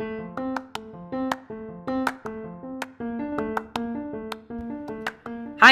[0.00, 0.06] Hi,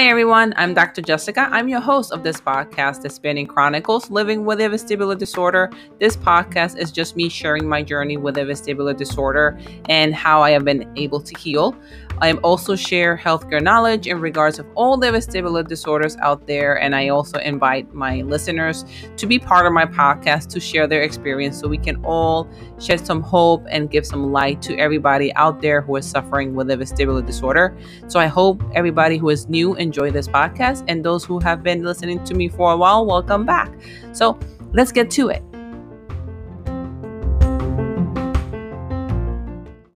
[0.09, 0.53] everyone.
[0.57, 1.01] I'm Dr.
[1.01, 1.49] Jessica.
[1.53, 5.71] I'm your host of this podcast, The Spinning Chronicles Living with a Vestibular Disorder.
[6.01, 9.57] This podcast is just me sharing my journey with a vestibular disorder
[9.89, 11.77] and how I have been able to heal.
[12.19, 16.97] I also share healthcare knowledge in regards of all the vestibular disorders out there, and
[16.97, 18.85] I also invite my listeners
[19.19, 22.49] to be part of my podcast to share their experience so we can all
[22.81, 26.71] shed some hope and give some light to everybody out there who is suffering with
[26.71, 27.77] a vestibular disorder.
[28.09, 31.85] So I hope everybody who is new enjoy this podcast, and those who have been
[31.85, 33.71] listening to me for a while, welcome back.
[34.13, 34.39] So
[34.73, 35.43] let's get to it.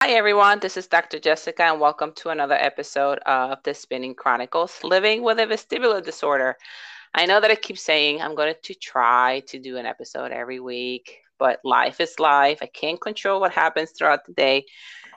[0.07, 0.59] Hi, everyone.
[0.61, 1.20] This is Dr.
[1.20, 6.55] Jessica, and welcome to another episode of the Spinning Chronicles Living with a Vestibular Disorder.
[7.13, 10.61] I know that I keep saying I'm going to try to do an episode every
[10.61, 12.59] week, but life is life.
[12.61, 14.66] I can't control what happens throughout the day.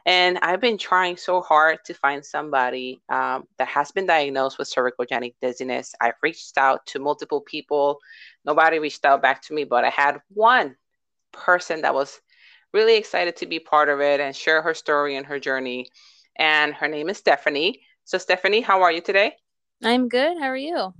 [0.06, 4.74] And I've been trying so hard to find somebody um, that has been diagnosed with
[4.74, 5.94] cervicogenic dizziness.
[6.00, 8.00] I've reached out to multiple people.
[8.44, 10.74] Nobody reached out back to me, but I had one
[11.30, 12.20] person that was
[12.72, 15.88] really excited to be part of it and share her story and her journey.
[16.36, 17.82] And her name is Stephanie.
[18.04, 19.36] So, Stephanie, how are you today?
[19.82, 20.38] I'm good.
[20.38, 20.94] How are you?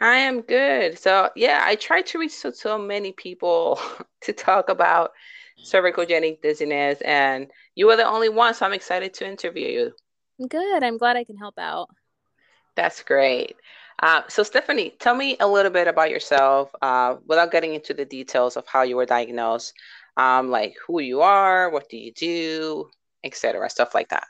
[0.00, 0.98] I am good.
[0.98, 3.80] So, yeah, I tried to reach so, so many people
[4.22, 5.12] to talk about
[5.64, 8.54] cervicogenic dizziness, and you were the only one.
[8.54, 10.48] So, I'm excited to interview you.
[10.48, 10.82] Good.
[10.82, 11.90] I'm glad I can help out.
[12.74, 13.56] That's great.
[14.02, 18.04] Uh, so, Stephanie, tell me a little bit about yourself uh, without getting into the
[18.04, 19.74] details of how you were diagnosed
[20.16, 22.90] um, like who you are, what do you do,
[23.24, 24.26] etc., stuff like that.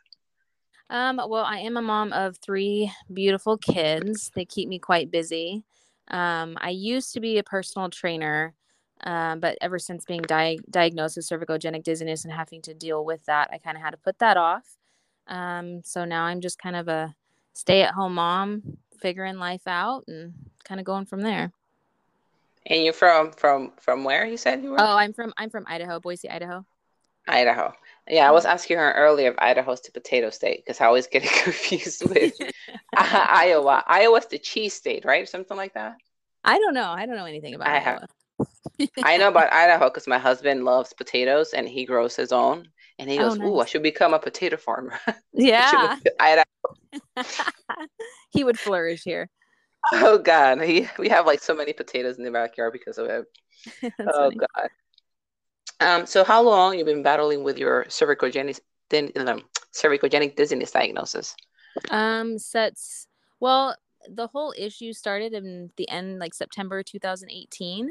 [0.91, 4.30] Um, well, I am a mom of three beautiful kids.
[4.34, 5.64] They keep me quite busy.
[6.08, 8.55] Um, I used to be a personal trainer,
[9.02, 13.24] um, but ever since being di- diagnosed with cervicogenic dizziness and having to deal with
[13.24, 14.77] that, I kind of had to put that off.
[15.28, 17.14] Um, so now I'm just kind of a
[17.55, 18.62] stay at home mom,
[19.00, 21.52] figuring life out and kind of going from there.
[22.67, 24.80] And you're from from from where you said you were?
[24.80, 26.64] Oh, I'm from I'm from Idaho, Boise, Idaho.
[27.28, 27.73] Idaho.
[28.08, 31.22] Yeah, I was asking her earlier if Idaho's the potato state because I always get
[31.45, 32.34] confused with
[32.96, 33.84] Iowa.
[33.86, 35.28] Iowa's the cheese state, right?
[35.28, 35.96] Something like that.
[36.45, 36.90] I don't know.
[36.90, 38.08] I don't know anything about I Iowa.
[38.40, 42.68] Have, I know about Idaho because my husband loves potatoes and he grows his own.
[42.98, 43.48] And he oh, goes, oh, nice.
[43.48, 44.98] "Ooh, I should become a potato farmer."
[45.33, 46.45] Yeah, Idaho.
[48.30, 49.28] he would flourish here.
[49.93, 53.25] Oh God, he, we have like so many potatoes in the backyard because of it.
[54.01, 54.37] oh funny.
[54.37, 54.69] God.
[55.81, 58.61] Um, so how long you've been battling with your cervicogenic
[58.91, 61.35] then um, cervicogenic dizziness diagnosis?
[61.91, 63.09] Um, sets.
[63.41, 63.75] Well,
[64.09, 67.91] the whole issue started in the end, like September 2018,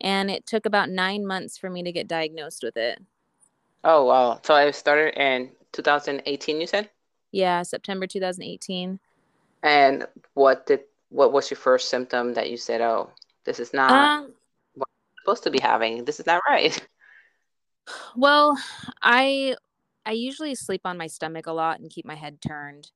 [0.00, 2.98] and it took about nine months for me to get diagnosed with it.
[3.84, 4.40] Oh wow!
[4.42, 6.60] So I started in 2018.
[6.60, 6.90] You said?
[7.32, 8.98] Yeah, September 2018.
[9.62, 13.10] And what did what was your first symptom that you said, "Oh,
[13.44, 14.34] this is not um,
[14.74, 16.04] what I'm supposed to be having.
[16.04, 16.80] This is not right."
[18.16, 18.56] Well,
[19.02, 19.56] I
[20.06, 22.90] I usually sleep on my stomach a lot and keep my head turned.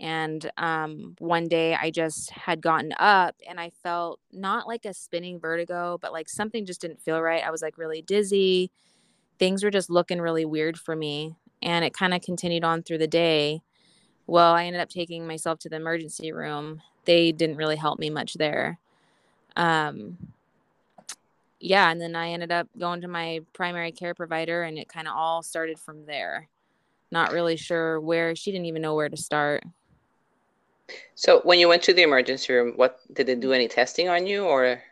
[0.00, 4.94] And um, one day I just had gotten up and I felt not like a
[4.94, 7.44] spinning vertigo, but like something just didn't feel right.
[7.44, 8.70] I was like really dizzy.
[9.38, 11.36] Things were just looking really weird for me.
[11.62, 13.62] And it kind of continued on through the day.
[14.26, 18.10] Well, I ended up taking myself to the emergency room they didn't really help me
[18.10, 18.78] much there.
[19.56, 20.18] Um,
[21.58, 25.08] yeah, and then I ended up going to my primary care provider, and it kind
[25.08, 26.48] of all started from there.
[27.10, 29.64] Not really sure where she didn't even know where to start.
[31.14, 34.26] So when you went to the emergency room, what did they do any testing on
[34.26, 34.82] you or?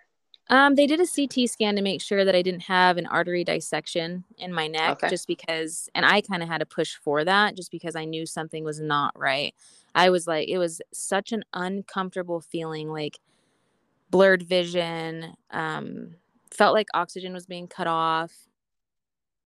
[0.49, 3.43] Um, they did a CT scan to make sure that I didn't have an artery
[3.43, 5.09] dissection in my neck, okay.
[5.09, 8.27] just because, and I kind of had to push for that just because I knew
[8.27, 9.55] something was not right.
[9.95, 13.19] I was like, it was such an uncomfortable feeling, like
[14.11, 15.35] blurred vision.
[15.51, 16.15] Um,
[16.53, 18.33] felt like oxygen was being cut off.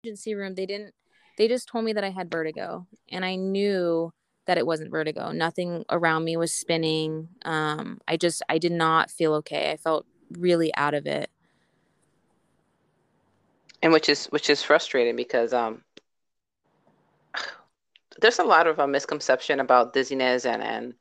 [0.04, 0.94] Emergency room, they didn't.
[1.38, 4.12] They just told me that I had vertigo, and I knew
[4.46, 5.32] that it wasn't vertigo.
[5.32, 7.28] Nothing around me was spinning.
[7.44, 9.70] Um, I just, I did not feel okay.
[9.70, 10.04] I felt
[10.38, 11.30] really out of it.
[13.82, 15.82] And which is which is frustrating because um
[18.20, 20.94] there's a lot of a misconception about dizziness and and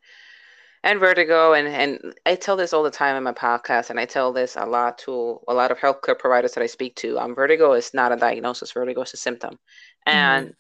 [0.83, 4.05] and vertigo and and I tell this all the time in my podcast and I
[4.05, 7.19] tell this a lot to a lot of healthcare providers that I speak to.
[7.19, 8.71] Um, vertigo is not a diagnosis.
[8.71, 9.59] Vertigo is a symptom,
[10.05, 10.53] and mm-hmm.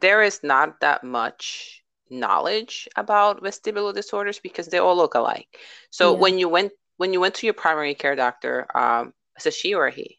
[0.00, 5.58] there is not that much knowledge about vestibular disorders because they all look alike.
[5.90, 6.20] So yeah.
[6.20, 9.74] when you went when you went to your primary care doctor, um, is it she
[9.74, 10.18] or a he?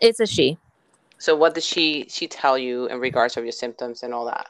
[0.00, 0.58] It's a she.
[1.18, 4.48] So what did she she tell you in regards of your symptoms and all that?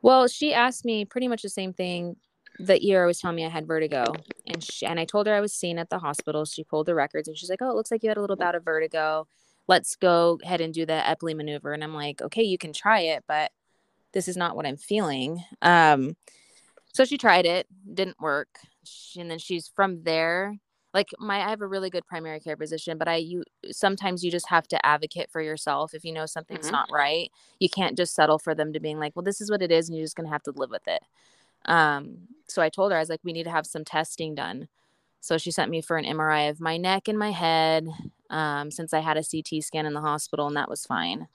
[0.00, 2.16] Well, she asked me pretty much the same thing.
[2.58, 4.04] The ER was telling me I had vertigo,
[4.46, 6.44] and she, and I told her I was seen at the hospital.
[6.44, 8.36] She pulled the records, and she's like, "Oh, it looks like you had a little
[8.36, 9.26] bout of vertigo.
[9.68, 13.00] Let's go ahead and do the Epley maneuver." And I'm like, "Okay, you can try
[13.00, 13.52] it, but
[14.12, 16.16] this is not what I'm feeling." Um,
[16.92, 20.58] so she tried it, didn't work, she, and then she's from there
[20.94, 24.30] like my I have a really good primary care physician, but I you sometimes you
[24.30, 26.72] just have to advocate for yourself if you know something's mm-hmm.
[26.72, 27.30] not right.
[27.60, 29.88] You can't just settle for them to being like, well, this is what it is,
[29.88, 31.02] and you're just gonna have to live with it.
[31.64, 34.68] Um, so I told her I was like, we need to have some testing done.
[35.20, 37.88] So she sent me for an MRI of my neck and my head,
[38.28, 41.28] um, since I had a CT scan in the hospital, and that was fine.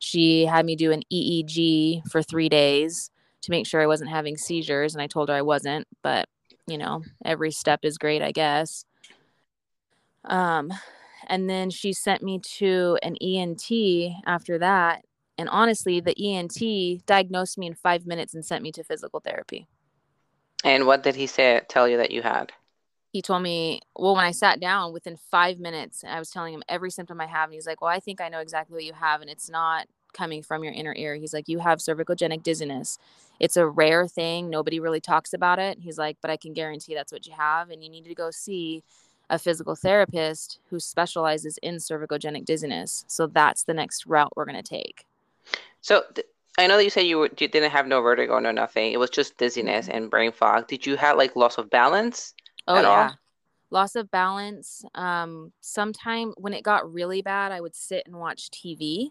[0.00, 3.10] She had me do an EEG for three days
[3.42, 6.28] to make sure I wasn't having seizures, and I told her I wasn't, but
[6.68, 8.84] you know, every step is great, I guess.
[10.24, 10.72] Um,
[11.26, 13.70] and then she sent me to an ENT
[14.26, 15.04] after that.
[15.36, 19.68] And honestly, the ENT diagnosed me in five minutes and sent me to physical therapy.
[20.64, 21.60] And what did he say?
[21.68, 22.52] Tell you that you had?
[23.12, 26.62] He told me, well, when I sat down within five minutes, I was telling him
[26.68, 28.92] every symptom I have, and he's like, "Well, I think I know exactly what you
[28.92, 32.98] have, and it's not coming from your inner ear." He's like, "You have cervicogenic dizziness.
[33.40, 34.50] It's a rare thing.
[34.50, 37.70] Nobody really talks about it." He's like, "But I can guarantee that's what you have,
[37.70, 38.82] and you need to go see
[39.30, 43.04] a physical therapist who specializes in cervicogenic dizziness.
[43.08, 45.04] So that's the next route we're going to take.
[45.80, 46.26] So th-
[46.58, 48.92] I know that you said you, were, you didn't have no vertigo, no nothing.
[48.92, 49.96] It was just dizziness mm-hmm.
[49.96, 50.66] and brain fog.
[50.66, 52.34] Did you have like loss of balance?
[52.66, 53.18] Oh yeah, all?
[53.70, 54.84] loss of balance.
[54.94, 59.10] Um, sometime when it got really bad, I would sit and watch TV,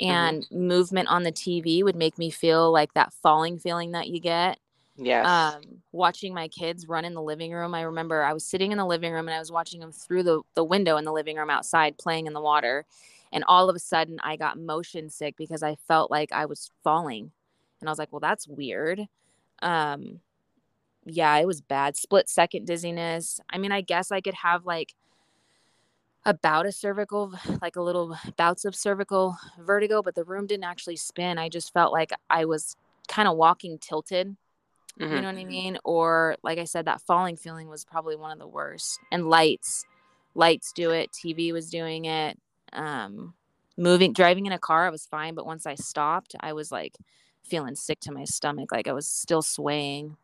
[0.00, 0.68] and mm-hmm.
[0.68, 4.58] movement on the TV would make me feel like that falling feeling that you get.
[4.96, 5.26] Yes.
[5.26, 5.62] Um,
[5.92, 7.74] watching my kids run in the living room.
[7.74, 10.24] I remember I was sitting in the living room and I was watching them through
[10.24, 12.84] the, the window in the living room outside playing in the water.
[13.30, 16.70] And all of a sudden I got motion sick because I felt like I was
[16.82, 17.30] falling.
[17.80, 19.06] And I was like, well, that's weird.
[19.62, 20.20] Um,
[21.04, 21.96] yeah, it was bad.
[21.96, 23.40] Split second dizziness.
[23.50, 24.94] I mean, I guess I could have like
[26.28, 27.32] about a cervical,
[27.62, 31.38] like a little bouts of cervical vertigo, but the room didn't actually spin.
[31.38, 32.76] I just felt like I was
[33.08, 34.36] kind of walking tilted
[34.98, 35.14] Mm-hmm.
[35.14, 35.78] You know what I mean?
[35.84, 38.98] Or like I said, that falling feeling was probably one of the worst.
[39.12, 39.84] And lights,
[40.34, 41.10] lights do it.
[41.12, 42.38] TV was doing it.
[42.72, 43.34] Um,
[43.76, 45.34] moving, driving in a car, I was fine.
[45.34, 46.96] But once I stopped, I was like
[47.44, 48.72] feeling sick to my stomach.
[48.72, 50.16] Like I was still swaying.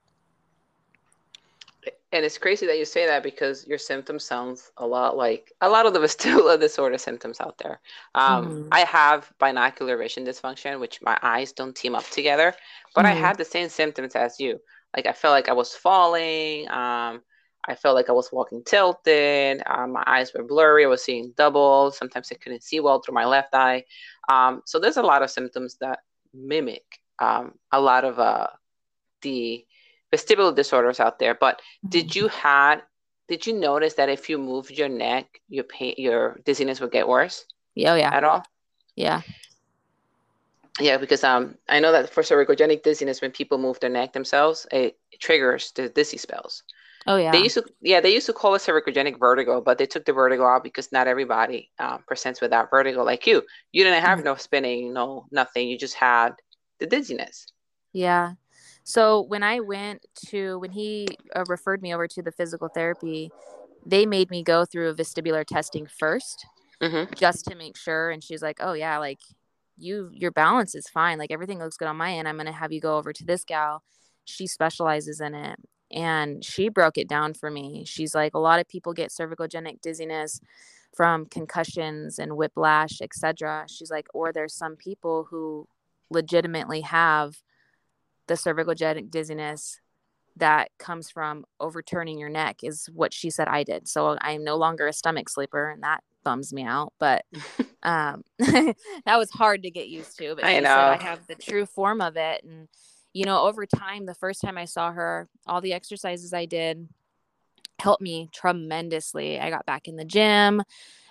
[2.15, 5.69] And it's crazy that you say that because your symptoms sounds a lot like a
[5.69, 7.81] lot of the vestibular disorder symptoms out there.
[8.15, 8.69] Um, mm.
[8.71, 12.55] I have binocular vision dysfunction, which my eyes don't team up together,
[12.95, 13.09] but mm.
[13.09, 13.25] I mm-hmm.
[13.25, 14.61] had the same symptoms as you.
[14.97, 16.71] Like I felt like I was falling.
[16.71, 17.23] Um,
[17.67, 19.61] I felt like I was walking tilted.
[19.67, 20.85] Um, my eyes were blurry.
[20.85, 21.91] I was seeing double.
[21.91, 23.85] Sometimes I couldn't see well through my left eye.
[24.29, 25.99] Um, so there's a lot of symptoms that
[26.33, 28.49] mimic um, a lot of uh,
[29.23, 29.65] the
[30.15, 31.35] vestibular disorders out there.
[31.35, 32.19] But did mm-hmm.
[32.19, 32.83] you had
[33.29, 37.09] did you notice that if you moved your neck, your pain, your dizziness would get
[37.09, 37.47] worse?
[37.75, 38.15] Yeah, oh, yeah.
[38.15, 38.45] At all?
[38.97, 39.23] Yeah.
[40.81, 44.67] Yeah, because um, I know that for cervicogenic dizziness, when people move their neck themselves,
[44.73, 46.65] it triggers the dizzy spells.
[47.07, 47.33] Oh yeah.
[47.33, 50.13] They used to yeah they used to call it cervicogenic vertigo, but they took the
[50.13, 53.43] vertigo out because not everybody um, presents with that vertigo like you.
[53.73, 54.27] You didn't have mm-hmm.
[54.27, 55.69] no spinning, no nothing.
[55.69, 56.31] You just had
[56.79, 57.47] the dizziness.
[57.93, 58.33] Yeah,
[58.85, 63.31] so when I went to when he uh, referred me over to the physical therapy,
[63.85, 66.37] they made me go through a vestibular testing 1st
[66.83, 67.15] mm-hmm.
[67.15, 68.11] just to make sure.
[68.11, 69.21] And she's like, "Oh yeah, like
[69.79, 71.19] you your balance is fine.
[71.19, 72.29] Like everything looks good on my end.
[72.29, 73.83] I'm gonna have you go over to this gal.
[74.25, 75.59] She specializes in it."
[75.91, 77.85] And she broke it down for me.
[77.87, 80.41] She's like, a lot of people get cervicogenic dizziness
[80.93, 83.67] from concussions and whiplash, etc.
[83.69, 85.69] She's like, or there's some people who
[86.11, 87.37] legitimately have
[88.27, 89.81] the cervicogenic dizziness
[90.37, 93.87] that comes from overturning your neck is what she said I did.
[93.89, 97.25] So I'm no longer a stomach sleeper and that bums me out, but
[97.83, 101.67] um that was hard to get used to, but I know I have the true
[101.67, 102.69] form of it and
[103.13, 106.89] you know, over time the first time I saw her, all the exercises I did
[107.79, 109.39] helped me tremendously.
[109.39, 110.63] I got back in the gym.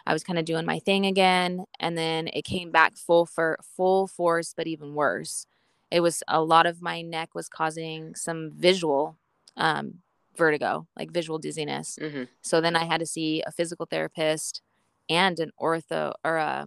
[0.05, 3.57] I was kind of doing my thing again and then it came back full for
[3.77, 5.45] full force but even worse
[5.93, 9.15] it was a lot of my neck was causing some visual
[9.55, 9.99] um,
[10.35, 11.99] vertigo, like visual dizziness.
[12.01, 12.23] Mm-hmm.
[12.41, 14.63] So then I had to see a physical therapist
[15.07, 16.65] and an ortho or a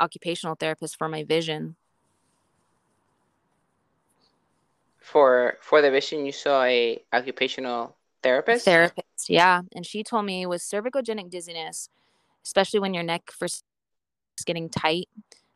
[0.00, 1.76] occupational therapist for my vision.
[4.98, 8.64] For for the vision, you saw a occupational therapist.
[8.64, 11.88] Therapist, yeah, and she told me it was cervicogenic dizziness,
[12.44, 13.62] especially when your neck first
[14.44, 15.08] getting tight,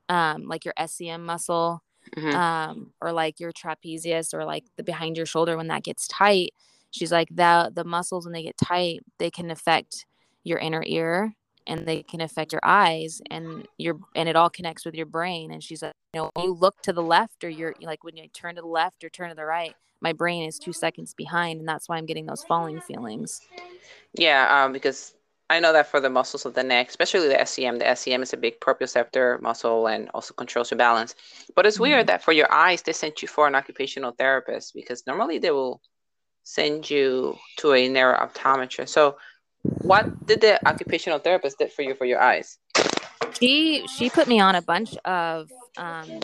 [0.08, 1.82] um, like your SCM muscle,
[2.16, 2.36] mm-hmm.
[2.36, 6.52] um, or like your trapezius, or like the behind your shoulder when that gets tight.
[6.90, 10.06] She's like the the muscles when they get tight, they can affect
[10.44, 11.34] your inner ear
[11.66, 15.52] and they can affect your eyes and your and it all connects with your brain
[15.52, 18.16] and she's like you know when you look to the left or you're like when
[18.16, 21.14] you turn to the left or turn to the right my brain is two seconds
[21.14, 23.40] behind and that's why i'm getting those falling feelings
[24.14, 25.14] yeah um, because
[25.50, 28.32] i know that for the muscles of the neck especially the scm the scm is
[28.32, 31.14] a big proprioceptor muscle and also controls your balance
[31.54, 31.82] but it's mm-hmm.
[31.82, 35.50] weird that for your eyes they sent you for an occupational therapist because normally they
[35.50, 35.82] will
[36.42, 39.16] send you to a neuro optometrist so
[39.62, 42.58] what did the occupational therapist did for you for your eyes?
[43.38, 46.20] She she put me on a bunch of um,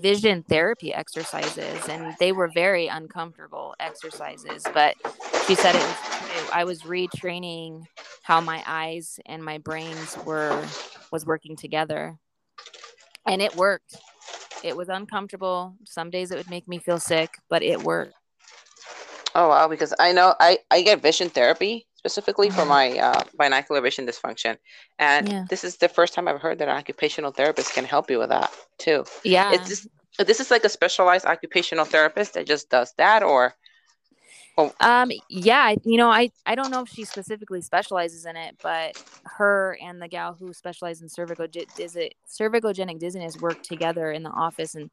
[0.00, 4.64] vision therapy exercises, and they were very uncomfortable exercises.
[4.72, 4.96] But
[5.46, 5.96] she said it was
[6.52, 7.86] I was retraining
[8.22, 10.64] how my eyes and my brains were
[11.10, 12.18] was working together,
[13.26, 13.96] and it worked.
[14.62, 15.74] It was uncomfortable.
[15.84, 18.14] Some days it would make me feel sick, but it worked.
[19.34, 19.68] Oh wow!
[19.68, 24.56] Because I know I I get vision therapy specifically for my uh, binocular vision dysfunction.
[24.98, 25.44] And yeah.
[25.50, 28.30] this is the first time I've heard that an occupational therapist can help you with
[28.30, 29.04] that too.
[29.22, 29.52] Yeah.
[29.52, 29.88] It's just,
[30.18, 33.54] this is like a specialized occupational therapist that just does that or
[34.80, 39.02] um yeah you know i i don't know if she specifically specializes in it but
[39.24, 41.46] her and the gal who specializes in cervical
[41.78, 44.90] is it cervicogenic dizziness work together in the office and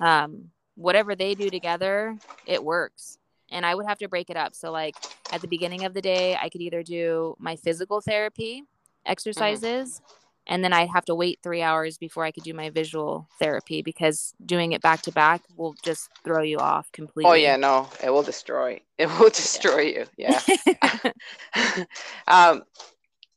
[0.00, 3.16] um whatever they do together it works
[3.52, 4.54] and I would have to break it up.
[4.54, 4.96] So like
[5.30, 8.64] at the beginning of the day, I could either do my physical therapy
[9.04, 10.54] exercises mm-hmm.
[10.54, 13.82] and then I'd have to wait 3 hours before I could do my visual therapy
[13.82, 17.30] because doing it back to back will just throw you off completely.
[17.30, 18.80] Oh yeah, no, it will destroy.
[18.98, 20.04] It will destroy you.
[20.16, 20.40] Yeah.
[22.28, 22.62] um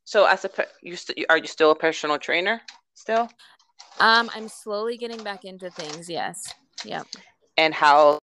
[0.04, 0.50] so as a
[0.84, 2.62] you st- are you still a personal trainer
[2.94, 3.28] still?
[4.00, 6.08] Um I'm slowly getting back into things.
[6.08, 6.54] Yes.
[6.84, 7.08] Yep.
[7.58, 8.20] And how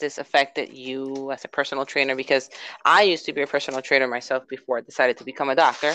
[0.00, 2.16] this affected you as a personal trainer?
[2.16, 2.50] Because
[2.84, 5.94] I used to be a personal trainer myself before I decided to become a doctor.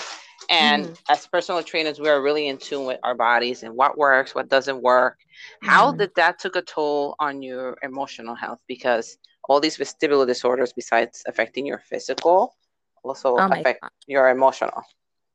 [0.50, 1.00] And mm.
[1.10, 4.50] as personal trainers, we are really in tune with our bodies and what works, what
[4.50, 5.18] doesn't work.
[5.64, 5.68] Mm.
[5.68, 8.60] How did that took a toll on your emotional health?
[8.68, 12.56] Because all these vestibular disorders, besides affecting your physical,
[13.04, 13.92] also oh affect God.
[14.08, 14.84] your emotional.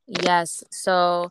[0.06, 0.64] Yes.
[0.70, 1.30] So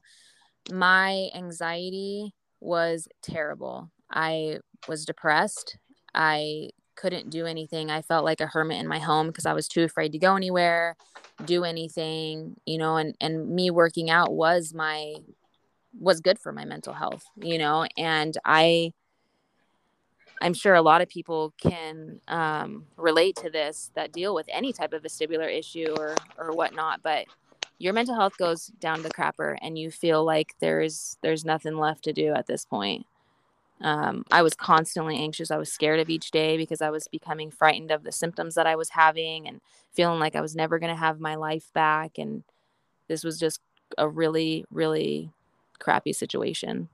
[0.72, 3.92] my anxiety was terrible.
[4.12, 5.78] I was depressed.
[6.14, 6.70] I
[7.00, 7.90] couldn't do anything.
[7.90, 10.36] I felt like a hermit in my home because I was too afraid to go
[10.36, 10.98] anywhere,
[11.46, 15.16] do anything, you know, and and me working out was my
[15.98, 18.92] was good for my mental health, you know, and I
[20.42, 24.74] I'm sure a lot of people can um, relate to this that deal with any
[24.74, 27.26] type of vestibular issue or or whatnot, but
[27.78, 32.04] your mental health goes down the crapper and you feel like there's there's nothing left
[32.04, 33.06] to do at this point
[33.82, 35.52] um, I was constantly anxious.
[35.52, 38.68] I was scared of each day because I was becoming frightened of the symptoms that
[38.68, 39.62] I was having and
[39.94, 42.18] feeling like I was never going to have my life back.
[42.18, 42.44] And
[43.08, 43.62] this was just
[43.98, 45.32] a really, really
[45.80, 46.90] crappy situation.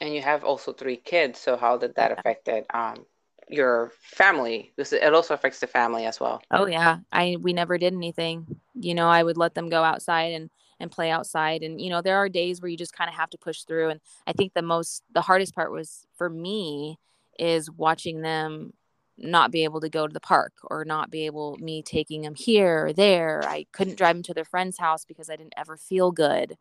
[0.00, 1.38] And you have also three kids.
[1.38, 2.66] So how did that affect it?
[2.74, 3.06] Um,
[3.48, 7.76] your family because it also affects the family as well oh yeah i we never
[7.76, 10.48] did anything you know i would let them go outside and
[10.80, 13.30] and play outside and you know there are days where you just kind of have
[13.30, 16.98] to push through and i think the most the hardest part was for me
[17.38, 18.72] is watching them
[19.16, 22.34] not be able to go to the park or not be able me taking them
[22.34, 23.42] here or there.
[23.46, 26.56] I couldn't drive them to their friend's house because i didn't ever feel good.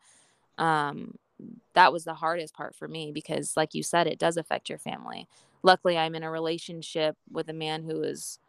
[0.58, 1.16] Um,
[1.74, 4.78] that was the hardest part for me because like you said it does affect your
[4.78, 5.28] family.
[5.64, 8.40] Luckily i'm in a relationship with a man who is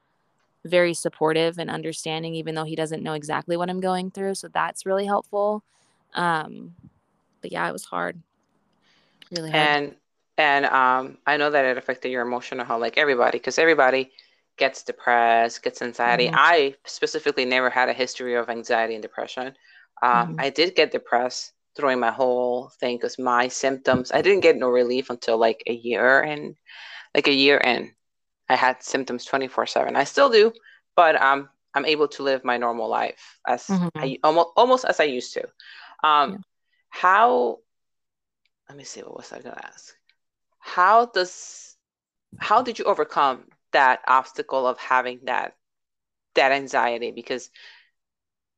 [0.64, 4.34] very supportive and understanding, even though he doesn't know exactly what I'm going through.
[4.36, 5.62] So that's really helpful.
[6.14, 6.74] Um,
[7.42, 8.20] but yeah, it was hard.
[9.30, 9.62] Really hard.
[9.62, 9.94] And
[10.36, 14.10] and um, I know that it affected your emotional health, like everybody, because everybody
[14.56, 16.26] gets depressed, gets anxiety.
[16.26, 16.36] Mm-hmm.
[16.36, 19.54] I specifically never had a history of anxiety and depression.
[20.02, 20.40] Um, mm-hmm.
[20.40, 24.68] I did get depressed during my whole thing because my symptoms, I didn't get no
[24.68, 26.56] relief until like a year and
[27.14, 27.92] like a year in.
[28.48, 29.96] I had symptoms 24 7.
[29.96, 30.52] I still do,
[30.96, 33.88] but um, I'm able to live my normal life as mm-hmm.
[33.96, 35.44] I almost almost as I used to.
[36.02, 36.38] Um, yeah.
[36.90, 37.58] How?
[38.68, 39.00] Let me see.
[39.00, 39.94] What was I going to ask?
[40.58, 41.76] How does?
[42.38, 45.54] How did you overcome that obstacle of having that
[46.34, 47.10] that anxiety?
[47.10, 47.50] Because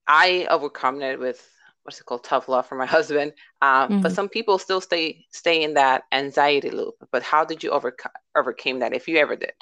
[0.06, 1.46] I overcome it with
[1.86, 4.00] what's it called tough love for my husband um, mm-hmm.
[4.00, 8.10] but some people still stay stay in that anxiety loop but how did you overcome
[8.36, 9.52] overcame that if you ever did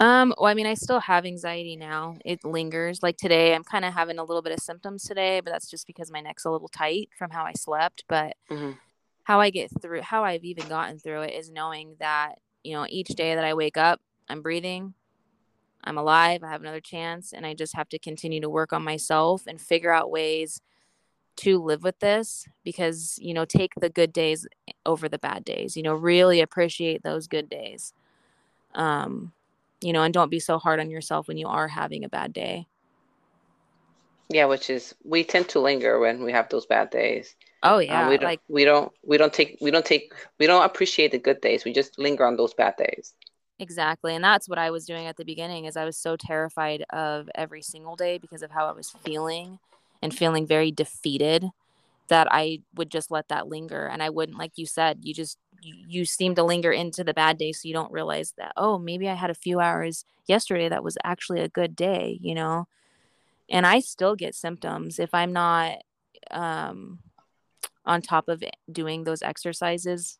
[0.00, 2.16] um, well, I mean, I still have anxiety now.
[2.24, 3.02] It lingers.
[3.02, 5.86] Like today, I'm kind of having a little bit of symptoms today, but that's just
[5.86, 8.04] because my neck's a little tight from how I slept.
[8.08, 8.72] But mm-hmm.
[9.24, 12.86] how I get through how I've even gotten through it is knowing that, you know,
[12.88, 14.94] each day that I wake up, I'm breathing,
[15.84, 18.82] I'm alive, I have another chance, and I just have to continue to work on
[18.82, 20.60] myself and figure out ways
[21.36, 24.46] to live with this because, you know, take the good days
[24.86, 27.92] over the bad days, you know, really appreciate those good days.
[28.74, 29.32] Um,
[29.84, 32.32] you know, and don't be so hard on yourself when you are having a bad
[32.32, 32.66] day.
[34.30, 37.36] Yeah, which is we tend to linger when we have those bad days.
[37.62, 40.46] Oh yeah, um, we don't like we don't we don't take we don't take we
[40.46, 41.64] don't appreciate the good days.
[41.64, 43.14] We just linger on those bad days.
[43.58, 45.66] exactly, and that's what I was doing at the beginning.
[45.66, 49.58] Is I was so terrified of every single day because of how I was feeling
[50.02, 51.50] and feeling very defeated
[52.08, 55.38] that I would just let that linger, and I wouldn't, like you said, you just
[55.64, 59.08] you, seem to linger into the bad days, so you don't realize that oh maybe
[59.08, 62.66] I had a few hours yesterday that was actually a good day, you know.
[63.50, 65.78] And I still get symptoms if I'm not
[66.30, 67.00] um
[67.84, 70.18] on top of doing those exercises,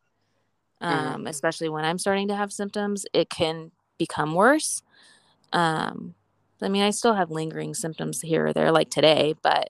[0.81, 1.29] um, Mhm.
[1.29, 4.83] especially when I'm starting to have symptoms, it can become worse.
[5.53, 6.15] Um,
[6.61, 9.69] I mean, I still have lingering symptoms here or there, like today, but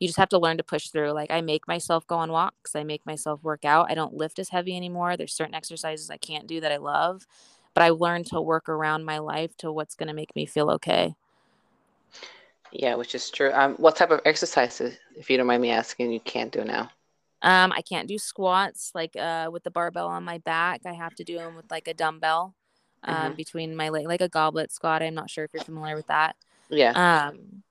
[0.00, 1.12] you just have to learn to push through.
[1.12, 3.90] Like, I make myself go on walks, I make myself work out.
[3.90, 5.16] I don't lift as heavy anymore.
[5.16, 7.26] There's certain exercises I can't do that I love,
[7.74, 10.70] but I learned to work around my life to what's going to make me feel
[10.72, 11.16] okay.
[12.72, 13.52] Yeah, which is true.
[13.52, 16.90] Um, what type of exercises, if you don't mind me asking, you can't do now?
[17.42, 20.82] Um, I can't do squats like uh with the barbell on my back.
[20.86, 22.54] I have to do them with like a dumbbell
[23.04, 23.36] um Mhm.
[23.36, 25.02] between my leg, like a goblet squat.
[25.02, 26.36] I'm not sure if you're familiar with that.
[26.70, 26.94] Yeah.
[26.94, 27.62] Um,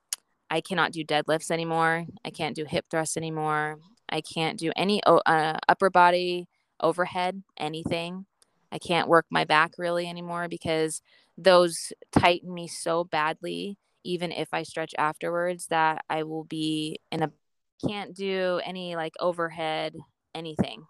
[0.50, 2.06] I cannot do deadlifts anymore.
[2.26, 3.80] I can't do hip thrusts anymore.
[4.10, 6.48] I can't do any uh, upper body
[6.82, 8.26] overhead, anything.
[8.72, 11.02] I can't work my back really anymore because
[11.38, 17.24] those tighten me so badly, even if I stretch afterwards, that I will be in
[17.24, 17.32] a
[17.86, 19.96] can't do any like overhead
[20.36, 20.86] anything.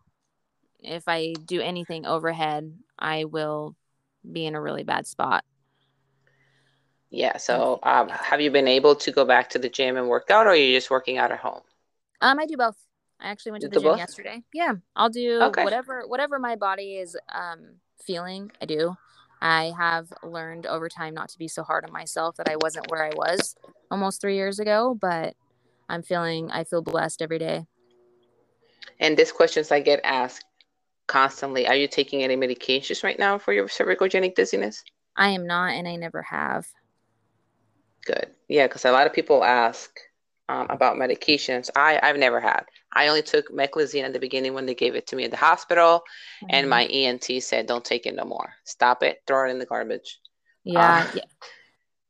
[0.79, 3.75] If I do anything overhead, I will
[4.29, 5.43] be in a really bad spot.
[7.11, 7.37] Yeah.
[7.37, 10.45] So, um, have you been able to go back to the gym and work out,
[10.45, 11.62] or are you just working out at home?
[12.21, 12.77] Um, I do both.
[13.19, 13.97] I actually went to You the gym both?
[13.97, 14.43] yesterday.
[14.53, 15.63] Yeah, I'll do Okay.
[15.63, 18.51] whatever whatever my body is um feeling.
[18.62, 18.95] I do.
[19.41, 22.89] I have learned over time not to be so hard on myself that I wasn't
[22.91, 23.55] where I was
[23.89, 25.36] almost three years ago, but
[25.88, 27.65] I'm feeling I feel blessed every day.
[28.99, 30.45] And these questions I get asked
[31.07, 31.67] constantly.
[31.67, 34.84] Are you taking any medications right now for your cervicogenic dizziness?
[35.15, 36.67] I am not, and I never have.
[38.05, 38.27] Good.
[38.47, 39.89] Yeah, because a lot of people ask
[40.47, 41.69] um, about medications.
[41.75, 42.63] I, I've never had.
[42.93, 45.38] I only took meclizine at the beginning when they gave it to me at the
[45.38, 46.03] hospital,
[46.49, 46.69] and Mhm.
[46.69, 48.53] my ENT said, don't take it no more.
[48.63, 49.21] Stop it.
[49.27, 50.19] Throw it in the garbage.
[50.63, 51.23] yeah, Uh, yeah.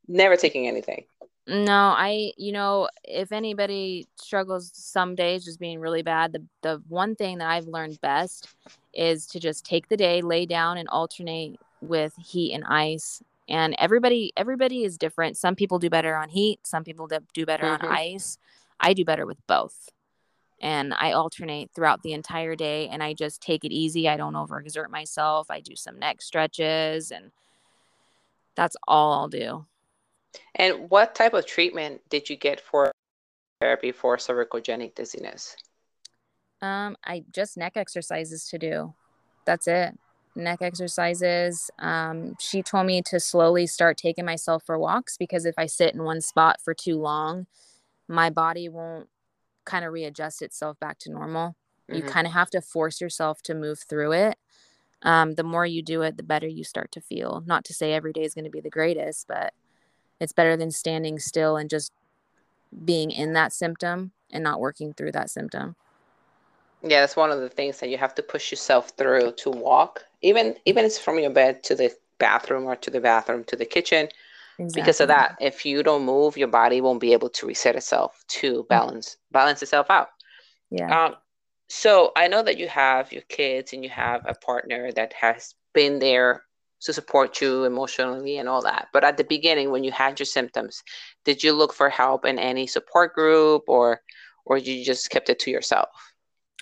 [0.08, 1.04] Never taking anything.
[1.46, 6.82] No, I, you know, if anybody struggles some days just being really bad, the the
[6.88, 8.48] one thing that I've learned best
[8.94, 13.22] is to just take the day, lay down and alternate with heat and ice.
[13.50, 15.36] And everybody everybody is different.
[15.36, 17.82] Some people do better on heat, some people do do better Mhm.
[17.82, 18.38] on ice.
[18.78, 19.90] I do better with both.
[20.62, 24.08] And I alternate throughout the entire day and I just take it easy.
[24.08, 25.50] I don't overexert myself.
[25.50, 27.32] I do some neck stretches and
[28.54, 29.66] that's all I'll do.
[30.54, 32.92] And what type of treatment did you get for
[33.60, 35.56] therapy for cervicogenic dizziness?
[36.62, 38.94] Um, I just neck exercises to do.
[39.46, 39.98] That's it.
[40.36, 41.70] Neck exercises.
[41.78, 45.94] Um, she told me to slowly start taking myself for walks because if I sit
[45.94, 47.46] in one spot for too long,
[48.08, 49.08] my body won't
[49.64, 51.56] kind of readjust itself back to normal.
[51.88, 52.08] You Mhm.
[52.08, 54.38] kind of have to force yourself to move through it.
[55.02, 57.42] Um, the more you do it, the better you start to feel.
[57.46, 59.54] Not to say every day is going to be the greatest, but
[60.20, 61.92] it's better than standing still and just
[62.84, 65.74] being in that symptom and not working through that symptom.
[66.82, 70.04] Yeah, that's one of the things that you have to push yourself through to walk,
[70.22, 73.64] even even it's from your bed to the bathroom or to the bathroom to the
[73.64, 74.08] kitchen.
[74.74, 78.22] Because of that, if you don't move, your body won't be able to reset itself
[78.28, 80.08] to balance balance itself out.
[80.70, 81.06] Yeah.
[81.06, 81.14] Um,
[81.68, 85.54] so I know that you have your kids and you have a partner that has
[85.72, 86.42] been there
[86.82, 88.88] to support you emotionally and all that.
[88.92, 90.82] But at the beginning, when you had your symptoms,
[91.24, 94.02] did you look for help in any support group or
[94.44, 95.88] or you just kept it to yourself?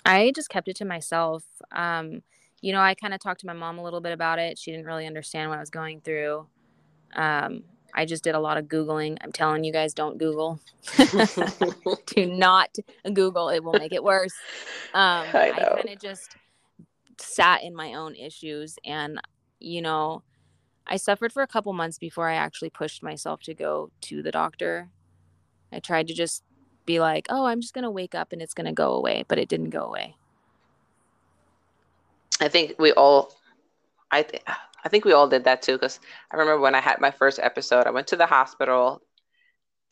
[0.05, 1.43] I just kept it to myself.
[1.71, 2.21] Um,
[2.61, 4.57] you know, I kind of talked to my mom a little bit about it.
[4.57, 6.47] She didn't really understand what I was going through.
[7.15, 9.17] Um, I just did a lot of Googling.
[9.21, 10.59] I'm telling you guys, don't Google.
[12.05, 12.75] Do not
[13.13, 14.33] Google, it will make it worse.
[14.93, 16.35] Um, I I, kind of just
[17.17, 18.77] sat in my own issues.
[18.85, 19.19] And,
[19.59, 20.23] you know,
[20.85, 24.31] I suffered for a couple months before I actually pushed myself to go to the
[24.31, 24.89] doctor.
[25.71, 26.43] I tried to just
[26.89, 29.23] be like, oh, I'm just going to wake up and it's going to go away,
[29.27, 30.15] but it didn't go away.
[32.41, 33.31] I think we all,
[34.09, 34.41] I, th-
[34.83, 35.73] I think we all did that too.
[35.73, 35.99] Because
[36.31, 39.03] I remember when I had my first episode, I went to the hospital.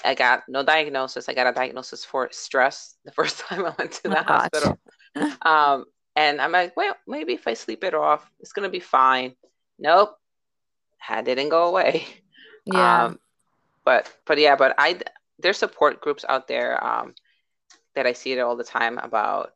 [0.03, 1.29] I got no diagnosis.
[1.29, 4.79] I got a diagnosis for stress the first time I went to the oh, hospital.
[5.43, 9.35] um, and I'm like, well, maybe if I sleep it off, it's gonna be fine.
[9.77, 10.17] Nope,
[11.07, 12.07] that didn't go away.
[12.65, 13.05] Yeah.
[13.05, 13.19] Um,
[13.85, 14.99] but but yeah, but I
[15.39, 17.13] there's support groups out there um,
[17.95, 19.53] that I see it all the time about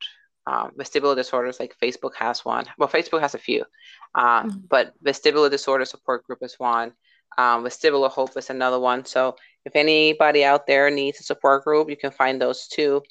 [0.47, 1.59] um, vestibular disorders.
[1.59, 2.65] Like Facebook has one.
[2.77, 3.65] Well, Facebook has a few,
[4.15, 4.57] uh, mm-hmm.
[4.69, 6.93] but vestibular disorder support group is one.
[7.37, 9.05] Um, vestibular hope is another one.
[9.05, 13.01] So if anybody out there needs a support group, you can find those too.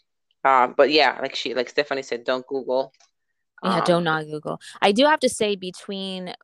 [0.45, 2.93] Um, but yeah, like she, like Stephanie said, don't Google.
[3.63, 4.61] Yeah, um, don't not Google.
[4.81, 6.35] I do have to say, between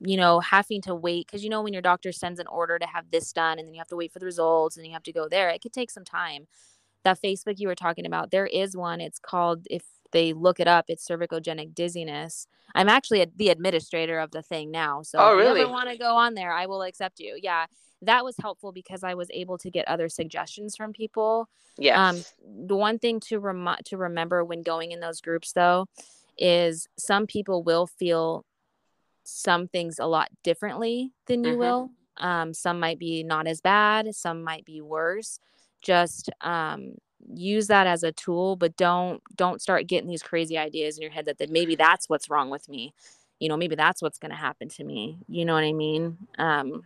[0.00, 2.86] you know having to wait because you know when your doctor sends an order to
[2.86, 5.02] have this done, and then you have to wait for the results, and you have
[5.04, 6.46] to go there, it could take some time.
[7.02, 9.02] That Facebook you were talking about, there is one.
[9.02, 12.46] It's called if they look it up, it's cervicogenic dizziness.
[12.74, 15.50] I'm actually a, the administrator of the thing now, so oh, really?
[15.50, 17.38] if you ever want to go on there, I will accept you.
[17.42, 17.66] Yeah,
[18.00, 21.50] that was helpful because I was able to get other suggestions from people.
[21.76, 22.08] Yeah.
[22.08, 22.24] Um,
[22.66, 25.88] the one thing to rem- to remember when going in those groups though
[26.38, 28.44] is some people will feel
[29.24, 31.58] some things a lot differently than you mm-hmm.
[31.58, 31.90] will.
[32.16, 35.38] Um, some might be not as bad, some might be worse.
[35.82, 36.94] Just um,
[37.32, 41.10] use that as a tool, but don't don't start getting these crazy ideas in your
[41.10, 42.94] head that, that maybe that's what's wrong with me.
[43.40, 45.18] You know, maybe that's what's going to happen to me.
[45.28, 46.16] You know what I mean?
[46.38, 46.84] Um,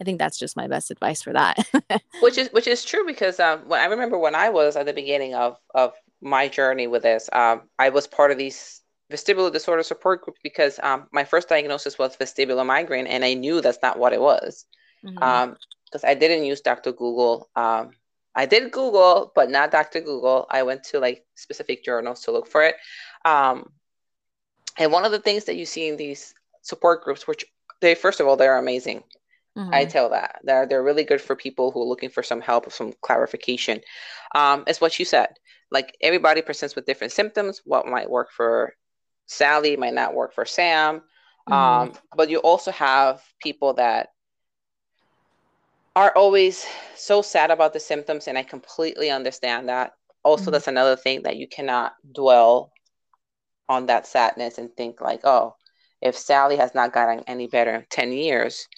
[0.00, 1.58] I think that's just my best advice for that.
[2.20, 4.92] which is which is true because um, when I remember when I was at the
[4.92, 9.82] beginning of of my journey with this, um, I was part of these vestibular disorder
[9.82, 13.98] support groups because um, my first diagnosis was vestibular migraine, and I knew that's not
[13.98, 14.66] what it was.
[15.04, 15.22] Mm-hmm.
[15.22, 15.56] Um,
[15.90, 16.92] because I didn't use Dr.
[16.92, 17.48] Google.
[17.56, 17.92] Um,
[18.34, 20.00] I did Google, but not Dr.
[20.00, 20.46] Google.
[20.50, 22.76] I went to like specific journals to look for it.
[23.24, 23.70] Um,
[24.76, 27.44] and one of the things that you see in these support groups, which
[27.80, 29.02] they first of all they're amazing.
[29.56, 29.74] Mm-hmm.
[29.74, 32.66] I tell that they're they're really good for people who are looking for some help
[32.66, 33.80] or some clarification.
[34.34, 35.30] Um, is what you said.
[35.70, 37.62] Like everybody presents with different symptoms.
[37.64, 38.74] What might work for
[39.26, 41.02] Sally might not work for Sam.
[41.48, 41.52] Mm-hmm.
[41.52, 44.08] Um, but you also have people that
[45.94, 46.64] are always
[46.96, 49.92] so sad about the symptoms, and I completely understand that.
[50.22, 50.52] Also, mm-hmm.
[50.52, 52.72] that's another thing that you cannot dwell
[53.68, 55.54] on that sadness and think like, oh,
[56.00, 58.68] if Sally has not gotten any better in 10 years,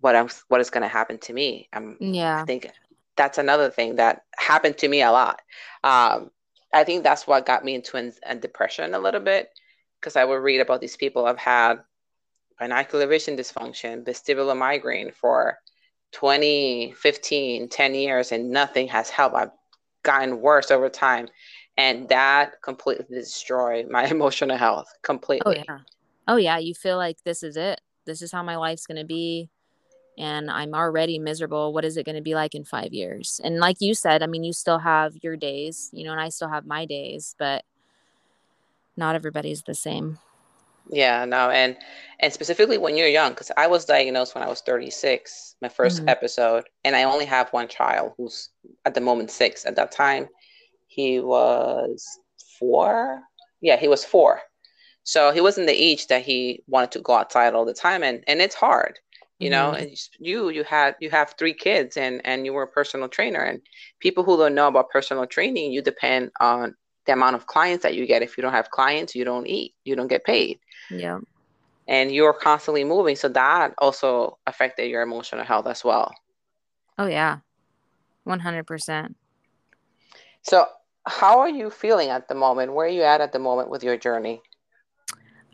[0.00, 2.70] what else what is going to happen to me I'm, yeah i think
[3.16, 5.40] that's another thing that happened to me a lot.
[5.84, 6.30] Um,
[6.72, 9.50] i think that's what got me into an, a depression a little bit
[10.00, 11.76] because i would read about these people have had
[12.58, 15.58] binocular vision dysfunction vestibular migraine for
[16.12, 19.36] 20 15 10 years and nothing has helped.
[19.36, 19.50] I've
[20.02, 21.28] gotten worse over time
[21.76, 25.58] and that completely destroyed my emotional health completely.
[25.58, 25.78] Oh yeah.
[26.28, 27.80] Oh yeah you feel like this is it.
[28.06, 29.50] This is how my life's going to be
[30.18, 31.72] and I'm already miserable.
[31.72, 33.40] What is it going to be like in five years?
[33.44, 36.30] And like you said, I mean, you still have your days, you know, and I
[36.30, 37.64] still have my days, but
[38.96, 40.18] not everybody's the same.
[40.88, 41.76] Yeah, no, and
[42.20, 45.98] and specifically when you're young, because I was diagnosed when I was 36, my 1st
[45.98, 46.08] mm-hmm.
[46.08, 48.50] episode, and I only have one child who's
[48.84, 49.66] at the moment six.
[49.66, 50.28] At that time,
[50.86, 52.06] he was
[52.58, 53.20] four.
[53.60, 54.40] Yeah, he was four.
[55.02, 58.04] So he was in the age that he wanted to go outside all the time,
[58.04, 59.00] and and it's hard
[59.38, 59.82] you know mm-hmm.
[59.82, 63.40] and you you had you have three kids and and you were a personal trainer
[63.40, 63.60] and
[64.00, 66.74] people who don't know about personal training you depend on
[67.06, 68.22] the amount of clients that you get.
[68.22, 70.58] If you don't have clients you don't eat you don't get paid.
[70.90, 71.20] Yeah.
[71.88, 76.12] And you're constantly moving so that also affected your emotional health as well.
[76.98, 77.38] Oh yeah.
[78.26, 79.14] 100%
[80.42, 80.66] so
[81.06, 82.72] how are you feeling at the moment?
[82.72, 84.42] Where are you at at the moment with your journey?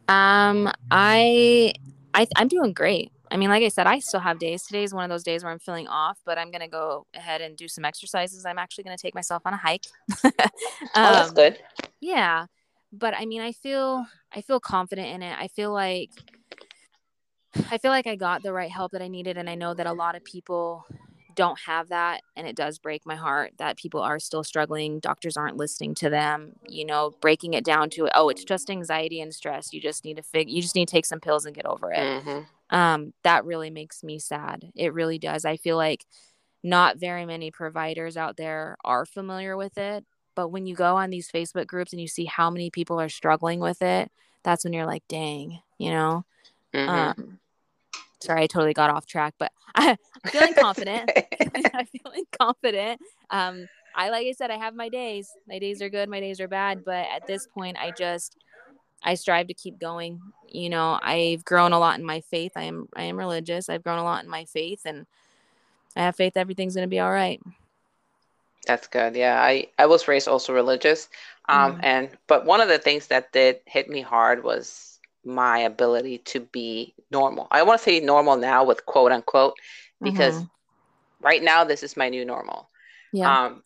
[0.09, 1.73] Um i
[2.15, 4.63] i i'm doing great I mean, like I said, I still have days.
[4.63, 7.41] Today is one of those days where I'm feeling off, but I'm gonna go ahead
[7.41, 8.45] and do some exercises.
[8.45, 9.87] I'm actually gonna take myself on a hike.
[10.23, 10.49] um, oh,
[10.95, 11.59] that's um, good.
[11.99, 12.45] Yeah,
[12.93, 15.35] but I mean, I feel I feel confident in it.
[15.39, 16.11] I feel like
[17.71, 19.87] I feel like I got the right help that I needed, and I know that
[19.87, 20.85] a lot of people
[21.35, 25.35] don't have that and it does break my heart that people are still struggling doctors
[25.35, 29.35] aren't listening to them you know breaking it down to oh it's just anxiety and
[29.35, 31.65] stress you just need to fig you just need to take some pills and get
[31.65, 32.41] over it mm-hmm
[32.73, 34.73] um, that really makes me sad.
[34.75, 35.45] It really does.
[35.45, 36.05] I feel like
[36.63, 40.05] not very many providers out there are familiar with it.
[40.35, 43.11] But when you go on these Facebook groups and you see how many people are
[43.11, 44.11] struggling with it,
[44.43, 46.25] that's when you're like, dang, you know?
[46.75, 46.89] Mm-hmm.
[47.21, 47.39] Um,
[48.21, 51.11] sorry, I totally got off track, but I, am feeling confident.
[51.75, 53.01] I'm feeling confident.
[53.29, 55.29] Um, I, like I said, I have my days.
[55.47, 56.83] My days are good, my days are bad.
[56.85, 58.39] But at this point, I just,
[59.05, 60.21] I strive to keep going.
[60.49, 62.53] You know, I've grown a lot in my faith.
[62.57, 63.69] I am I am religious.
[63.69, 65.07] I've grown a lot in my faith and
[65.97, 67.41] I have faith everything's going to be all right.
[68.67, 69.17] That's good.
[69.17, 71.09] Yeah, I I was raised also religious.
[71.49, 71.81] Um mm-hmm.
[71.85, 76.41] and but one of the things that did hit me hard was my ability to
[76.41, 77.49] be normal.
[77.51, 79.55] I want to say normal now with quote unquote
[80.01, 81.27] because mm-hmm.
[81.27, 82.69] right now this is my new normal.
[83.13, 83.47] Yeah.
[83.47, 83.63] Um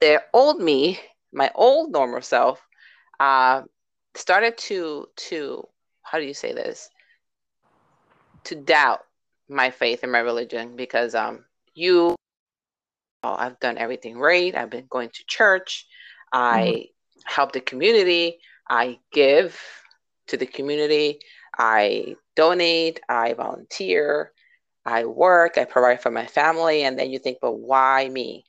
[0.00, 0.98] the old me,
[1.32, 2.66] my old normal self,
[3.18, 3.62] uh
[4.14, 5.66] started to to
[6.02, 6.90] how do you say this
[8.44, 9.00] to doubt
[9.48, 11.44] my faith and my religion because um
[11.74, 12.16] you
[13.22, 14.54] oh, I've done everything right.
[14.54, 15.86] I've been going to church.
[16.32, 17.20] I mm-hmm.
[17.26, 18.38] help the community.
[18.68, 19.60] I give
[20.28, 21.20] to the community.
[21.58, 23.00] I donate.
[23.08, 24.32] I volunteer.
[24.86, 25.58] I work.
[25.58, 26.84] I provide for my family.
[26.84, 28.44] And then you think, but why me?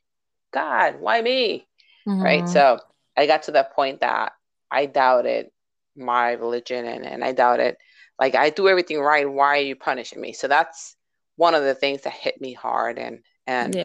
[0.53, 1.67] God, why me?
[2.07, 2.21] Mm-hmm.
[2.21, 2.49] Right.
[2.49, 2.79] So
[3.17, 4.33] I got to that point that
[4.71, 5.51] I doubted
[5.95, 7.77] my religion and, and I doubted,
[8.19, 9.29] like, I do everything right.
[9.29, 10.33] Why are you punishing me?
[10.33, 10.95] So that's
[11.35, 12.97] one of the things that hit me hard.
[12.97, 13.83] And, and, yeah.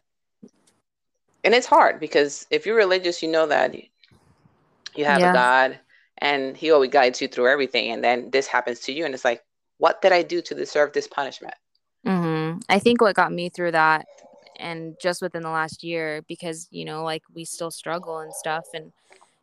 [1.44, 5.30] and it's hard because if you're religious, you know that you have yeah.
[5.30, 5.78] a God
[6.18, 7.90] and he always guides you through everything.
[7.92, 9.04] And then this happens to you.
[9.04, 9.42] And it's like,
[9.78, 11.54] what did I do to deserve this punishment?
[12.06, 12.60] Mm-hmm.
[12.68, 14.06] I think what got me through that
[14.58, 18.66] and just within the last year because you know like we still struggle and stuff
[18.74, 18.92] and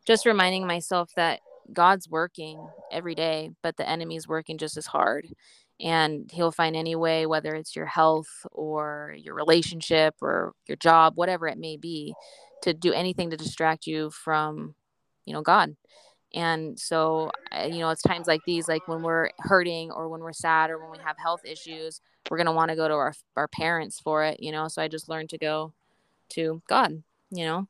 [0.04, 1.40] just reminding myself that
[1.72, 5.26] God's working every day, but the enemy's working just as hard.
[5.80, 11.16] And he'll find any way, whether it's your health or your relationship or your job,
[11.16, 12.14] whatever it may be,
[12.62, 14.74] to do anything to distract you from,
[15.24, 15.76] you know, God.
[16.32, 17.30] And so,
[17.64, 20.78] you know, it's times like these, like when we're hurting or when we're sad or
[20.78, 24.00] when we have health issues, we're going to want to go to our, our parents
[24.00, 24.68] for it, you know?
[24.68, 25.72] So I just learned to go
[26.30, 27.68] to God, you know?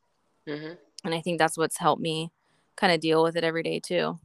[0.49, 0.75] Mm-hmm.
[1.05, 2.31] And I think that's what's helped me
[2.77, 4.19] kind of deal with it every day too.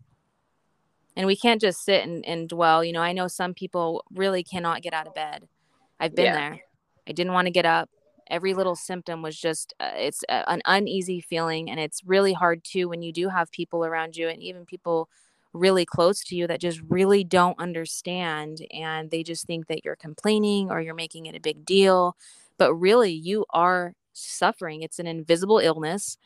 [1.16, 2.84] And we can't just sit and, and dwell.
[2.84, 5.48] You know i know some people really cannot get out of bed.
[6.00, 6.50] I've been yeah.
[6.50, 6.60] there.
[7.08, 7.90] I didn't want to get up.
[8.28, 11.70] Every little symptom was just uh, it's a, an uneasy feeling.
[11.70, 15.10] And it's really hard too when you do have people around you and even people
[15.52, 19.96] really close to you that just really don't understand and they just think that you're
[19.96, 22.16] complaining or you're making it a big deal.
[22.58, 24.84] But really you are suffering.
[24.84, 26.18] It's an invisible illness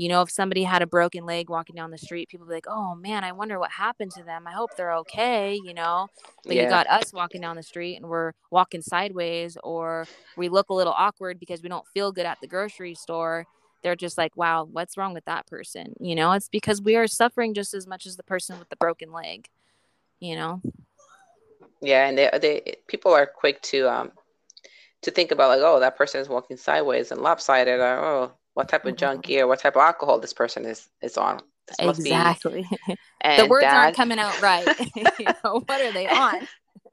[0.00, 2.64] you know, if somebody had a broken leg walking down the street, people be like,
[2.66, 4.46] "Oh man, I wonder what happened to them.
[4.46, 6.08] I hope they're okay." You know,
[6.46, 6.62] but yeah.
[6.62, 10.06] you got us walking down the street and we're walking sideways, or
[10.38, 13.44] we look a little awkward because we don't feel good at the grocery store.
[13.82, 17.06] They're just like, "Wow, what's wrong with that person?" You know, it's because we are
[17.06, 19.48] suffering just as much as the person with the broken leg.
[20.18, 20.62] You know.
[21.82, 24.12] Yeah, and they, they people are quick to um
[25.02, 28.68] to think about like, oh, that person is walking sideways and lopsided, or oh, what
[28.68, 31.40] type of junkie or what type of alcohol this person is is on.
[31.78, 32.66] exactly.
[32.86, 34.66] the words that, aren't coming out right.
[34.96, 36.46] you know, what are they on?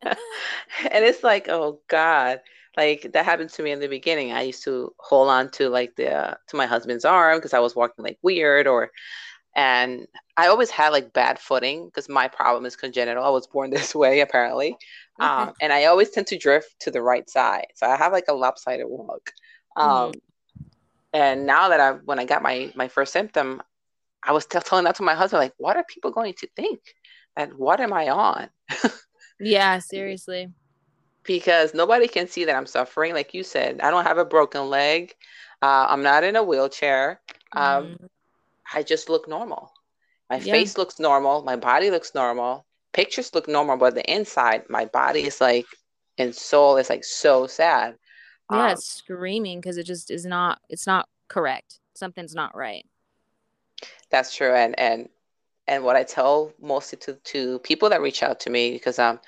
[0.04, 2.42] and it's like, oh God.
[2.76, 4.34] Like that happened to me in the beginning.
[4.34, 7.60] I used to hold on to like the uh, to my husband's arm because I
[7.60, 8.92] was walking like weird or
[9.56, 13.24] and I always had like bad footing because my problem is congenital.
[13.24, 14.78] I was born this way apparently,
[15.20, 15.28] okay.
[15.28, 17.66] um, and I always tend to drift to the right side.
[17.74, 19.34] So I have like a lopsided walk.
[19.76, 20.20] Um, mm-hmm.
[21.18, 23.64] And now that I, when I got my my first symptom,
[24.22, 26.80] I was telling that to my husband, like, what are people going to think?
[27.36, 28.50] And what am I on?
[29.40, 30.50] yeah, seriously.
[31.24, 33.16] because nobody can see that I'm suffering.
[33.16, 35.16] Like you said, I don't have a broken leg.
[35.64, 37.20] Uh, I'm not in a wheelchair.
[37.54, 38.10] Um, mm.
[38.72, 39.72] I just look normal.
[40.30, 40.54] My yeah.
[40.54, 41.42] face looks normal.
[41.42, 42.68] My body looks normal.
[42.94, 45.66] Pictures look normal, but the inside, my body is like,
[46.20, 47.98] and soul is like so sad
[48.52, 52.86] yeah um, it's screaming because it just is not it's not correct something's not right
[54.10, 55.10] that's true and and
[55.68, 59.20] and what i tell mostly to to people that reach out to me because um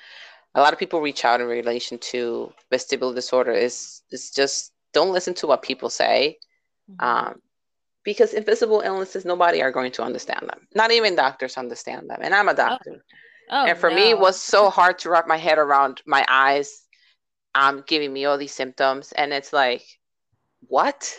[0.54, 5.12] a lot of people reach out in relation to vestibular disorder is is just don't
[5.12, 6.38] listen to what people say
[6.90, 7.04] mm-hmm.
[7.04, 7.40] um
[8.02, 12.34] because invisible illnesses nobody are going to understand them not even doctors understand them and
[12.34, 12.56] i'm a oh.
[12.56, 13.14] doctor oh.
[13.52, 13.96] Oh, and for no.
[13.96, 16.86] me it was so hard to wrap my head around my eyes
[17.54, 19.84] um, giving me all these symptoms, and it's like,
[20.68, 21.12] what?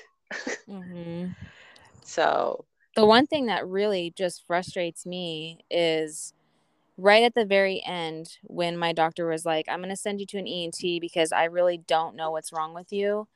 [0.67, 1.27] Mm-hmm.
[2.03, 2.65] so
[2.95, 6.33] the one thing that really just frustrates me is
[6.97, 10.25] right at the very end when my doctor was like, I'm going to send you
[10.27, 13.27] to an ENT because I really don't know what's wrong with you.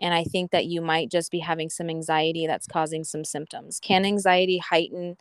[0.00, 3.78] And I think that you might just be having some anxiety that's causing some symptoms.
[3.80, 5.16] Can anxiety heighten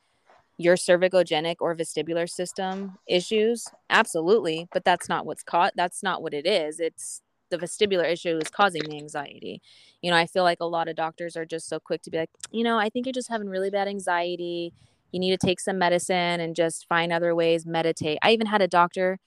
[0.57, 3.65] your cervicogenic or vestibular system issues?
[3.89, 5.73] Absolutely, but that's not what's caught.
[5.75, 6.79] That's not what it is.
[6.79, 9.61] It's the vestibular issue is causing the anxiety.
[10.01, 12.17] You know, I feel like a lot of doctors are just so quick to be
[12.17, 14.73] like, you know, I think you're just having really bad anxiety.
[15.11, 18.61] you need to take some medicine and just find other ways meditate i even had
[18.61, 19.19] a doctor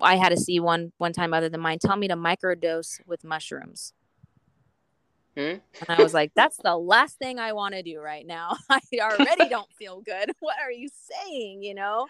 [0.00, 3.24] i had to see one one time other than mine tell me to microdose with
[3.24, 3.92] mushrooms
[5.38, 5.58] hmm?
[5.88, 8.56] and i was like that's the last thing i want to do right now.
[8.70, 10.32] I already don't feel good.
[10.40, 11.62] What are you saying?
[11.62, 12.06] You know?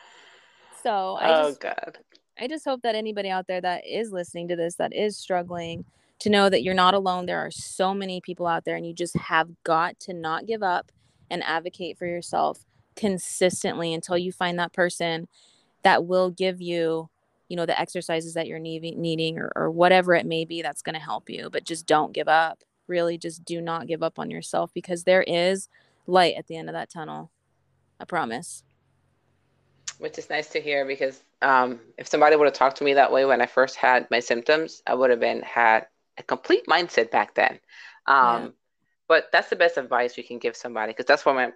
[0.82, 1.98] So I oh just, god.
[2.38, 5.84] I just hope that anybody out there that is listening to this that is struggling
[6.20, 7.26] to know that you're not alone.
[7.26, 10.62] There are so many people out there and you just have got to not give
[10.62, 10.92] up
[11.30, 12.64] and advocate for yourself
[12.96, 15.28] consistently until you find that person
[15.82, 17.08] that will give you
[17.48, 20.82] you know the exercises that you're needing needing or, or whatever it may be that's
[20.82, 21.48] going to help you.
[21.50, 25.22] But just don't give up really just do not give up on yourself because there
[25.22, 25.68] is
[26.06, 27.30] light at the end of that tunnel
[28.00, 28.62] i promise
[29.98, 33.12] which is nice to hear because um, if somebody would have talked to me that
[33.12, 35.86] way when i first had my symptoms i would have been had
[36.18, 37.58] a complete mindset back then
[38.06, 38.48] um, yeah.
[39.08, 41.52] but that's the best advice you can give somebody because that's what my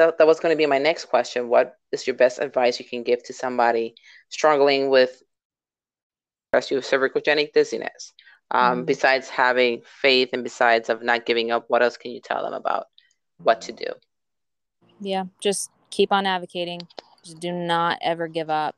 [0.00, 1.48] that, that was going to be my next question.
[1.48, 3.94] What is your best advice you can give to somebody
[4.30, 5.22] struggling with
[6.54, 8.12] cervicogenic dizziness?
[8.50, 8.84] Um, mm-hmm.
[8.84, 12.52] Besides having faith and besides of not giving up, what else can you tell them
[12.52, 12.86] about
[13.38, 13.86] what to do?
[15.00, 16.80] Yeah, just keep on advocating.
[17.24, 18.76] Just do not ever give up.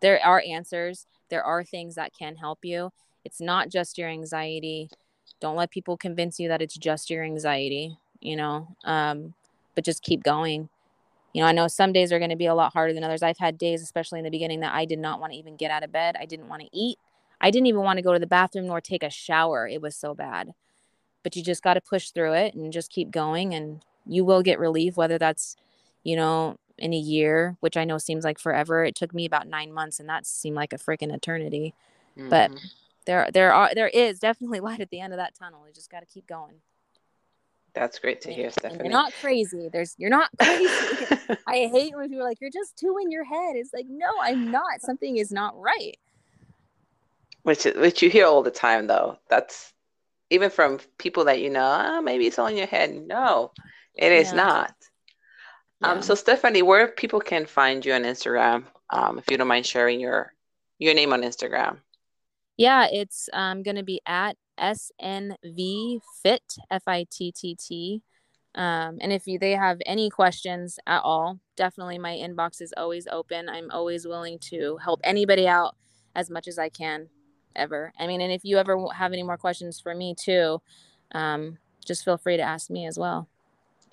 [0.00, 1.06] There are answers.
[1.30, 2.90] There are things that can help you.
[3.24, 4.90] It's not just your anxiety.
[5.40, 7.98] Don't let people convince you that it's just your anxiety.
[8.20, 9.34] You know, um,
[9.74, 10.68] but just keep going.
[11.32, 13.22] You know, I know some days are going to be a lot harder than others.
[13.22, 15.70] I've had days, especially in the beginning, that I did not want to even get
[15.70, 16.16] out of bed.
[16.20, 16.98] I didn't want to eat.
[17.42, 19.66] I didn't even want to go to the bathroom nor take a shower.
[19.66, 20.54] It was so bad.
[21.22, 24.42] But you just got to push through it and just keep going, and you will
[24.42, 25.56] get relief, whether that's,
[26.02, 28.84] you know, in a year, which I know seems like forever.
[28.84, 31.74] It took me about nine months, and that seemed like a freaking eternity.
[32.16, 32.28] Mm-hmm.
[32.28, 32.52] But
[33.06, 35.64] there, there are, there is definitely light at the end of that tunnel.
[35.66, 36.54] You just got to keep going.
[37.74, 38.84] That's great to hear, Stephanie.
[38.84, 39.70] you're not crazy.
[39.72, 40.68] There's you're not crazy.
[41.46, 43.56] I hate when people are like, you're just too in your head.
[43.56, 44.80] It's like, no, I'm not.
[44.80, 45.96] Something is not right.
[47.42, 49.18] Which which you hear all the time though.
[49.28, 49.72] That's
[50.30, 52.94] even from people that you know, oh, maybe it's all in your head.
[52.94, 53.52] No,
[53.94, 54.36] it is yeah.
[54.36, 54.70] not.
[54.70, 54.74] Um,
[55.80, 55.90] yeah.
[55.90, 59.66] Um, so Stephanie, where people can find you on Instagram, um, if you don't mind
[59.66, 60.32] sharing your
[60.78, 61.78] your name on Instagram.
[62.56, 68.02] Yeah, it's um, going to be at SNV Fit F I T T T.
[68.54, 73.06] Um, and if you they have any questions at all, definitely my inbox is always
[73.10, 73.48] open.
[73.48, 75.74] I'm always willing to help anybody out
[76.14, 77.08] as much as I can,
[77.56, 77.92] ever.
[77.98, 80.60] I mean, and if you ever have any more questions for me too,
[81.12, 83.28] um, just feel free to ask me as well.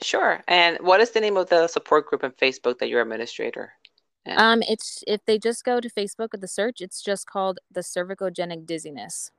[0.02, 0.41] Sure.
[0.48, 3.74] And what is the name of the support group on Facebook that you're administrator?
[4.26, 7.82] Um, it's if they just go to Facebook with the search, it's just called the
[7.82, 9.32] cervicogenic dizziness.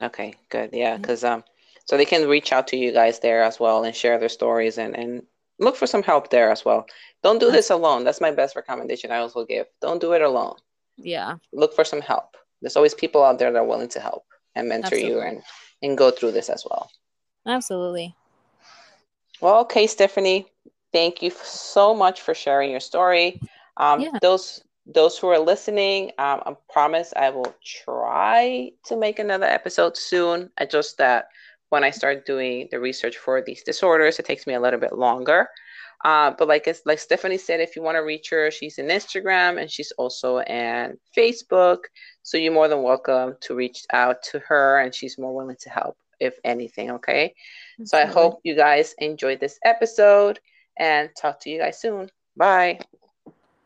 [0.00, 0.70] Okay, good.
[0.72, 1.44] Yeah, because um,
[1.84, 4.78] so they can reach out to you guys there as well and share their stories
[4.78, 5.22] and and
[5.58, 6.86] look for some help there as well.
[7.22, 8.04] Don't do this alone.
[8.04, 9.66] That's my best recommendation I also give.
[9.80, 10.56] Don't do it alone.
[10.96, 11.36] Yeah.
[11.52, 12.36] Look for some help.
[12.60, 15.10] There's always people out there that are willing to help and mentor Absolutely.
[15.10, 15.42] you and
[15.82, 16.90] and go through this as well.
[17.46, 18.14] Absolutely.
[19.40, 20.46] Well, okay, Stephanie.
[20.92, 23.40] Thank you so much for sharing your story.
[23.76, 24.18] Um, yeah.
[24.20, 29.96] Those those who are listening, um, I promise I will try to make another episode
[29.96, 30.50] soon.
[30.58, 31.28] I just that
[31.68, 34.92] when I start doing the research for these disorders, it takes me a little bit
[34.92, 35.48] longer.
[36.04, 39.60] Uh, but like like Stephanie said, if you want to reach her, she's in Instagram
[39.60, 41.78] and she's also in Facebook.
[42.22, 45.70] So you're more than welcome to reach out to her, and she's more willing to
[45.70, 46.90] help if anything.
[46.92, 47.34] Okay.
[47.80, 47.86] Absolutely.
[47.86, 50.40] So I hope you guys enjoyed this episode,
[50.78, 52.08] and talk to you guys soon.
[52.36, 52.80] Bye.